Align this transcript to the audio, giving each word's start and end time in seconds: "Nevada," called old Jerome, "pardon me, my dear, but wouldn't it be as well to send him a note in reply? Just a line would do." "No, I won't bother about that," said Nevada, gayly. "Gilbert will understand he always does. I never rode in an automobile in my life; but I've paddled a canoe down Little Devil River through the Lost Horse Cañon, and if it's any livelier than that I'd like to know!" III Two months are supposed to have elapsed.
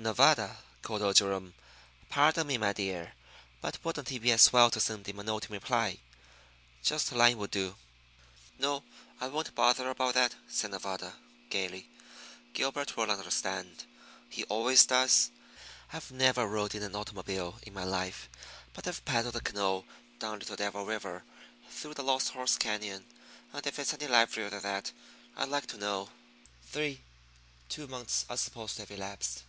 "Nevada," 0.10 0.56
called 0.80 1.02
old 1.02 1.16
Jerome, 1.16 1.52
"pardon 2.08 2.46
me, 2.46 2.56
my 2.56 2.72
dear, 2.72 3.12
but 3.60 3.78
wouldn't 3.84 4.10
it 4.10 4.20
be 4.20 4.32
as 4.32 4.50
well 4.50 4.70
to 4.70 4.80
send 4.80 5.06
him 5.06 5.18
a 5.18 5.22
note 5.22 5.44
in 5.44 5.52
reply? 5.52 5.98
Just 6.82 7.10
a 7.12 7.14
line 7.16 7.36
would 7.36 7.50
do." 7.50 7.76
"No, 8.58 8.82
I 9.20 9.26
won't 9.28 9.54
bother 9.54 9.90
about 9.90 10.14
that," 10.14 10.34
said 10.48 10.70
Nevada, 10.70 11.18
gayly. 11.50 11.90
"Gilbert 12.54 12.96
will 12.96 13.10
understand 13.10 13.84
he 14.30 14.44
always 14.44 14.86
does. 14.86 15.30
I 15.92 16.00
never 16.08 16.46
rode 16.46 16.74
in 16.74 16.82
an 16.82 16.96
automobile 16.96 17.58
in 17.64 17.74
my 17.74 17.84
life; 17.84 18.30
but 18.72 18.88
I've 18.88 19.04
paddled 19.04 19.36
a 19.36 19.40
canoe 19.42 19.84
down 20.18 20.38
Little 20.38 20.56
Devil 20.56 20.86
River 20.86 21.24
through 21.68 21.92
the 21.92 22.04
Lost 22.04 22.30
Horse 22.30 22.56
Cañon, 22.56 23.04
and 23.52 23.66
if 23.66 23.78
it's 23.78 23.92
any 23.92 24.06
livelier 24.06 24.48
than 24.48 24.62
that 24.62 24.92
I'd 25.36 25.50
like 25.50 25.66
to 25.66 25.76
know!" 25.76 26.08
III 26.74 27.04
Two 27.68 27.86
months 27.86 28.24
are 28.30 28.38
supposed 28.38 28.76
to 28.76 28.82
have 28.82 28.90
elapsed. 28.90 29.42